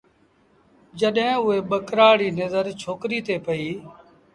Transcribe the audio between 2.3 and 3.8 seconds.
نزرڇوڪريٚ تي پئيٚ۔